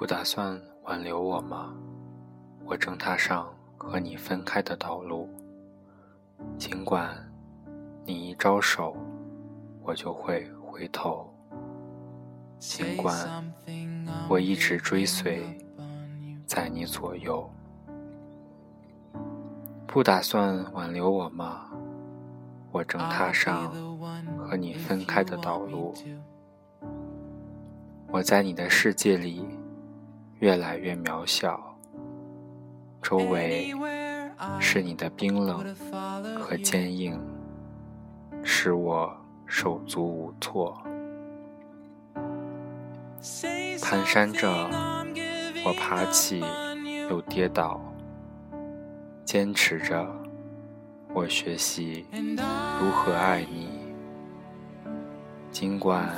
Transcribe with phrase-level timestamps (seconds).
[0.00, 1.74] 不打算挽留我吗？
[2.64, 5.28] 我正踏上和你分开的道路。
[6.56, 7.14] 尽管
[8.06, 8.96] 你一招手，
[9.82, 11.30] 我就会回头；
[12.58, 13.14] 尽管
[14.26, 15.42] 我一直追随
[16.46, 17.46] 在你左右。
[19.86, 21.70] 不打算挽留我吗？
[22.72, 23.70] 我正踏上
[24.38, 25.92] 和你分开的道路。
[28.08, 29.46] 我在你的世界里
[30.40, 31.76] 越来越渺小，
[33.02, 33.74] 周围
[34.58, 35.74] 是你的冰冷
[36.38, 37.20] 和坚硬，
[38.42, 40.82] 使我手足无措。
[43.20, 44.48] 蹒跚着，
[45.62, 46.42] 我爬起
[47.10, 47.78] 又跌倒，
[49.26, 50.10] 坚持着，
[51.12, 52.06] 我学习
[52.80, 53.68] 如何爱你，
[55.50, 56.08] 尽管。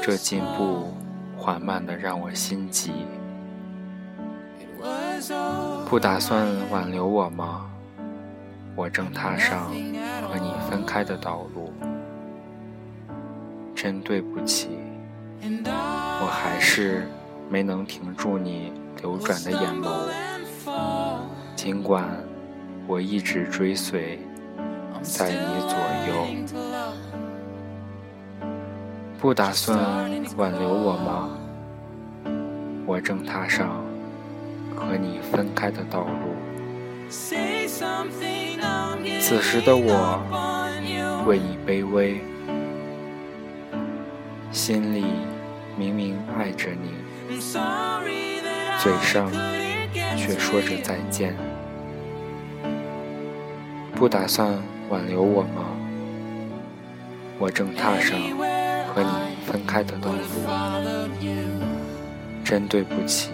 [0.00, 0.94] 这进步
[1.36, 2.92] 缓慢的让我心急，
[5.88, 7.70] 不打算挽留我吗？
[8.74, 9.68] 我正踏上
[10.28, 11.72] 和你分开的道路，
[13.74, 14.78] 真对不起，
[15.42, 17.06] 我还是
[17.48, 20.10] 没能停住你流转的眼眸，
[21.54, 22.04] 尽管
[22.86, 24.18] 我一直追随
[25.02, 26.26] 在你左右。
[29.18, 29.78] 不打算
[30.36, 31.30] 挽留我吗？
[32.84, 33.82] 我正踏上
[34.76, 36.36] 和你分开的道路。
[39.18, 40.22] 此时的我
[41.26, 42.20] 为你卑微，
[44.52, 45.04] 心里
[45.76, 46.90] 明明爱着你，
[48.78, 49.30] 嘴上
[50.16, 51.34] 却说着再见。
[53.94, 54.52] 不打算
[54.90, 55.64] 挽留我吗？
[57.38, 58.16] 我正踏上。
[58.96, 59.10] 和你
[59.44, 60.16] 分开的道路，
[62.42, 63.30] 真对不起，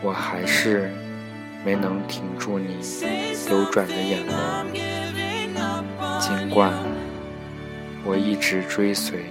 [0.00, 0.92] 我还是
[1.64, 2.76] 没能停住你
[3.48, 4.70] 流转的眼眸。
[6.20, 6.72] 尽管
[8.04, 9.24] 我一直追随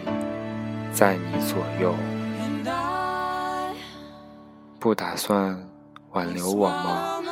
[0.91, 1.95] 在你左右，
[4.79, 5.57] 不打算
[6.11, 7.23] 挽留我吗？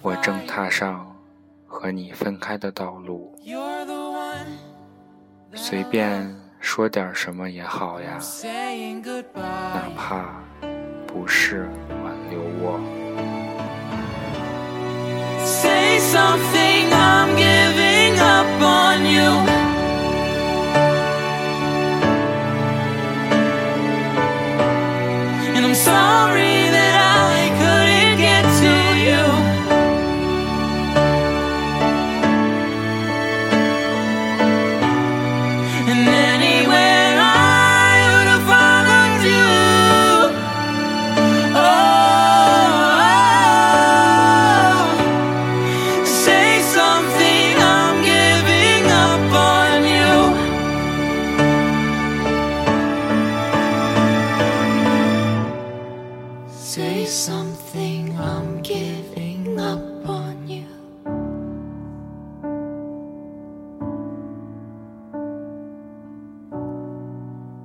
[0.00, 1.14] 我正踏上
[1.66, 3.38] 和你分开的道路。
[5.60, 8.16] 随便说点什么也好呀，
[9.34, 10.40] 哪怕
[11.04, 11.68] 不是
[12.04, 12.80] 挽留我。
[25.58, 26.67] and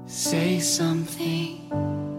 [0.05, 2.12] Say something.